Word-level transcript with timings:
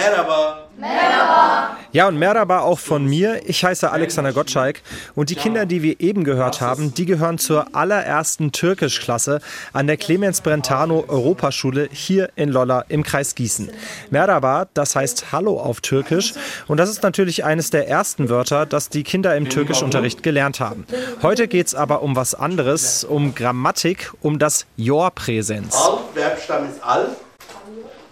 Merhaba. 0.00 1.76
Ja, 1.92 2.08
und 2.08 2.18
Merhaba 2.18 2.60
auch 2.60 2.78
von 2.78 3.04
mir. 3.04 3.42
Ich 3.44 3.64
heiße 3.64 3.90
Alexander 3.90 4.32
Gottschalk 4.32 4.80
und 5.14 5.28
die 5.28 5.34
Kinder, 5.34 5.66
die 5.66 5.82
wir 5.82 6.00
eben 6.00 6.24
gehört 6.24 6.62
haben, 6.62 6.94
die 6.94 7.04
gehören 7.04 7.36
zur 7.36 7.74
allerersten 7.74 8.50
Türkischklasse 8.52 9.40
an 9.74 9.86
der 9.86 9.98
Clemens 9.98 10.40
Brentano 10.40 11.04
Europaschule 11.06 11.88
hier 11.92 12.30
in 12.36 12.48
Lolla 12.48 12.84
im 12.88 13.02
Kreis 13.02 13.34
Gießen. 13.34 13.70
Merhaba, 14.10 14.68
das 14.72 14.96
heißt 14.96 15.32
Hallo 15.32 15.60
auf 15.60 15.82
Türkisch 15.82 16.32
und 16.66 16.78
das 16.78 16.88
ist 16.88 17.02
natürlich 17.02 17.44
eines 17.44 17.68
der 17.68 17.88
ersten 17.88 18.30
Wörter, 18.30 18.64
das 18.64 18.88
die 18.88 19.02
Kinder 19.02 19.36
im 19.36 19.50
Türkischunterricht 19.50 20.22
gelernt 20.22 20.60
haben. 20.60 20.86
Heute 21.20 21.46
geht 21.46 21.66
es 21.66 21.74
aber 21.74 22.00
um 22.00 22.16
was 22.16 22.34
anderes, 22.34 23.04
um 23.04 23.34
Grammatik, 23.34 24.12
um 24.22 24.38
das 24.38 24.64
Jor-Präsens. 24.76 25.74
Al, 25.74 25.98
Verbstamm 26.14 26.70
ist 26.70 26.82
al. 26.82 27.08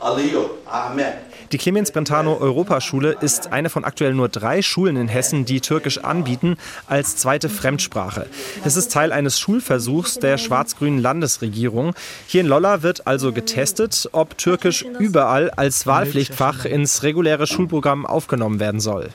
Alıyor. 0.00 0.50
Ahmet. 0.66 1.33
Die 1.54 1.58
Clemens 1.58 1.92
Brentano 1.92 2.36
Europaschule 2.36 3.16
ist 3.20 3.52
eine 3.52 3.70
von 3.70 3.84
aktuell 3.84 4.12
nur 4.12 4.28
drei 4.28 4.60
Schulen 4.60 4.96
in 4.96 5.06
Hessen, 5.06 5.44
die 5.44 5.60
Türkisch 5.60 5.98
anbieten 5.98 6.56
als 6.88 7.16
zweite 7.16 7.48
Fremdsprache. 7.48 8.26
Es 8.64 8.74
ist 8.74 8.90
Teil 8.90 9.12
eines 9.12 9.38
Schulversuchs 9.38 10.18
der 10.18 10.36
schwarz-grünen 10.36 10.98
Landesregierung. 10.98 11.94
Hier 12.26 12.40
in 12.40 12.48
Lolla 12.48 12.82
wird 12.82 13.06
also 13.06 13.30
getestet, 13.30 14.08
ob 14.10 14.36
Türkisch 14.36 14.84
überall 14.98 15.48
als 15.50 15.86
Wahlpflichtfach 15.86 16.64
ins 16.64 17.04
reguläre 17.04 17.46
Schulprogramm 17.46 18.04
aufgenommen 18.04 18.58
werden 18.58 18.80
soll. 18.80 19.10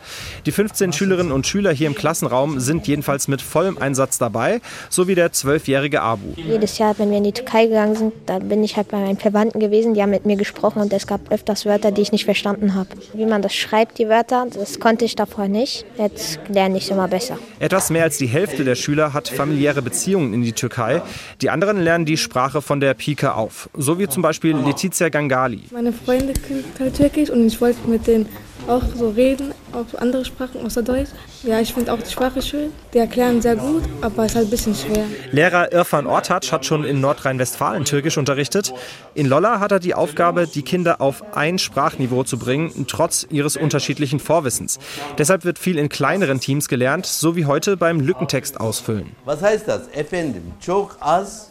Die 0.46 0.54
15 0.54 0.94
Schülerinnen 0.94 1.34
und 1.34 1.46
Schüler 1.46 1.74
hier 1.74 1.88
im 1.88 1.96
Klassenraum 1.96 2.62
sind 2.62 2.88
jedenfalls 2.88 3.28
mit 3.28 3.42
vollem 3.42 3.78
Einsatz 3.80 4.18
dabei, 4.18 4.62
so 4.90 5.10
wie 5.10 5.16
der 5.16 5.34
zwölfjährige 5.34 6.02
Abu. 6.02 6.36
Jedes 6.38 6.78
Jahr, 6.78 6.98
wenn 7.00 7.10
wir 7.10 7.18
in 7.18 7.26
die 7.26 7.34
Türkei 7.34 7.66
gegangen 7.66 7.98
sind, 7.98 8.14
da 8.28 8.40
bin 8.40 8.64
ich 8.64 8.78
halt 8.78 8.88
bei 8.88 8.98
meinen 8.98 9.18
Verwandten 9.18 9.60
gewesen, 9.60 9.94
die 9.94 10.02
haben 10.02 10.12
mit 10.12 10.26
mir 10.26 10.38
gesprochen 10.38 10.82
und 10.82 10.94
es 10.94 11.06
gab 11.06 11.34
öfters 11.34 11.66
Wörter, 11.66 11.92
die 11.92 12.02
ich 12.02 12.14
nicht 12.14 12.29
verstanden 12.30 12.76
habe. 12.76 12.90
Wie 13.16 13.26
man 13.26 13.42
das 13.42 13.56
schreibt, 13.56 13.98
die 13.98 14.08
Wörter, 14.08 14.46
das 14.54 14.80
konnte 14.80 15.04
ich 15.04 15.16
davor 15.16 15.48
nicht. 15.48 15.84
Jetzt 15.98 16.40
lerne 16.48 16.78
ich 16.78 16.84
es 16.84 16.92
immer 16.92 17.08
besser. 17.08 17.40
Etwas 17.58 17.90
mehr 17.90 18.04
als 18.04 18.20
die 18.20 18.28
Hälfte 18.28 18.64
der 18.64 18.76
Schüler 18.76 19.14
hat 19.14 19.30
familiäre 19.30 19.82
Beziehungen 19.82 20.32
in 20.36 20.44
die 20.44 20.54
Türkei. 20.54 21.02
Die 21.42 21.50
anderen 21.50 21.82
lernen 21.82 22.06
die 22.06 22.18
Sprache 22.18 22.62
von 22.62 22.80
der 22.80 22.94
Pike 22.94 23.34
auf. 23.34 23.68
So 23.74 23.98
wie 23.98 24.08
zum 24.08 24.22
Beispiel 24.22 24.56
Letizia 24.56 25.10
Gangali. 25.10 25.64
Meine 25.72 25.92
Freunde 25.92 26.34
können 26.34 26.64
halt 26.80 26.96
Türkisch 26.96 27.32
und 27.32 27.48
ich 27.48 27.60
wollte 27.62 27.80
mit 27.88 28.06
denen 28.06 28.28
auch 28.70 28.84
so 28.96 29.10
reden, 29.10 29.54
auf 29.74 30.00
andere 30.00 30.24
Sprachen 30.26 30.66
außer 30.66 30.84
Deutsch. 30.84 31.10
Ja, 31.44 31.60
ich 31.60 31.74
finde 31.74 31.94
auch 31.94 32.00
die 32.00 32.12
Sprache 32.12 32.42
schön. 32.42 32.72
Die 32.94 33.00
erklären 33.00 33.42
sehr 33.42 33.56
gut, 33.56 33.84
aber 34.02 34.26
es 34.26 34.32
ist 34.32 34.36
halt 34.36 34.48
ein 34.48 34.50
bisschen 34.50 34.76
schwer. 34.76 35.06
Lehrer 35.32 35.72
Irfan 35.72 36.08
Ortac 36.08 36.52
hat 36.52 36.66
schon 36.66 36.84
in 36.84 37.02
Nordrhein-Westfalen 37.02 37.86
Türkisch 37.86 38.18
unterrichtet. 38.18 38.74
In 39.14 39.28
Lolla 39.28 39.60
hat 39.60 39.72
er 39.72 39.80
die 39.80 39.94
Aufgabe, 39.94 40.48
die 40.48 40.62
Kinder 40.64 41.02
auf 41.02 41.36
ein 41.36 41.60
Sprachniveau 41.60 42.24
zu 42.24 42.38
bringen, 42.38 42.86
trotz 42.88 43.26
ihres 43.30 43.58
unterschiedlichen 43.58 44.20
Vorwissens. 44.20 44.80
Deshalb 45.18 45.46
wird 45.46 45.60
viel 45.60 45.78
in 45.78 45.90
kleineren 45.90 46.40
Teams 46.40 46.68
gelernt, 46.68 47.06
so 47.06 47.36
wie 47.36 47.46
heute 47.46 47.78
beim 47.78 48.00
Lückentext 48.00 48.60
ausfüllen. 48.60 49.12
Was 49.26 49.42
heißt 49.42 49.68
das? 49.68 49.88
Efendim, 49.94 50.44
çok 50.60 50.98
az, 51.00 51.50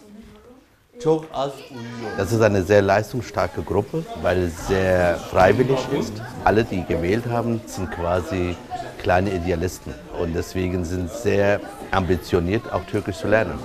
çok 1.04 1.24
az 1.32 1.52
uyuyor. 1.70 2.18
Das 2.18 2.32
ist 2.32 2.42
eine 2.42 2.62
sehr 2.62 2.82
leistungsstarke 2.82 3.62
Gruppe, 3.62 3.98
weil 4.22 4.38
es 4.42 4.66
sehr 4.68 5.16
freiwillig 5.30 5.78
ist. 6.00 6.12
Alle, 6.44 6.64
die 6.64 6.84
gewählt 6.88 7.24
haben, 7.30 7.60
sind 7.66 7.90
quasi 7.90 8.56
kleine 9.02 9.30
Idealisten 9.30 9.94
und 10.20 10.34
deswegen 10.34 10.84
sind 10.84 11.10
sehr 11.10 11.60
ambitioniert, 11.90 12.62
auch 12.72 12.84
Türkisch 12.90 13.18
zu 13.18 13.28
lernen. 13.28 13.58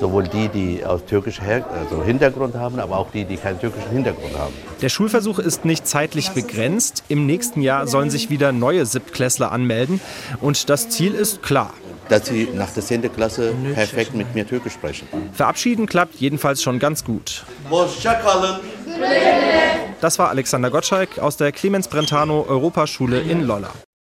Sowohl 0.00 0.28
die, 0.28 0.48
die 0.48 0.84
aus 0.84 1.04
türkischem 1.04 1.44
Her 1.44 1.66
also 1.70 2.04
Hintergrund 2.04 2.54
haben, 2.54 2.78
aber 2.78 2.96
auch 2.98 3.10
die, 3.10 3.24
die 3.24 3.36
keinen 3.36 3.58
türkischen 3.58 3.90
Hintergrund 3.90 4.38
haben. 4.38 4.54
Der 4.80 4.88
Schulversuch 4.88 5.40
ist 5.40 5.64
nicht 5.64 5.88
zeitlich 5.88 6.30
begrenzt. 6.30 7.02
Im 7.08 7.26
nächsten 7.26 7.62
Jahr 7.62 7.88
sollen 7.88 8.08
sich 8.08 8.30
wieder 8.30 8.52
neue 8.52 8.86
Siebtklässler 8.86 9.50
anmelden. 9.50 10.00
Und 10.40 10.70
das 10.70 10.88
Ziel 10.88 11.14
ist 11.14 11.42
klar. 11.42 11.74
Dass 12.08 12.26
sie 12.26 12.48
nach 12.54 12.70
der 12.70 12.82
10. 12.82 13.12
Klasse 13.12 13.54
perfekt 13.74 14.14
mit 14.14 14.34
mir 14.34 14.46
Türkisch 14.46 14.72
sprechen. 14.72 15.08
Verabschieden 15.32 15.86
klappt 15.86 16.16
jedenfalls 16.16 16.62
schon 16.62 16.78
ganz 16.78 17.04
gut. 17.04 17.44
Das 20.00 20.18
war 20.18 20.28
Alexander 20.28 20.70
Gottschalk 20.70 21.18
aus 21.18 21.36
der 21.36 21.52
Clemens 21.52 21.88
Brentano 21.88 22.46
Europaschule 22.48 23.20
in 23.20 23.42
Lolla. 23.42 23.70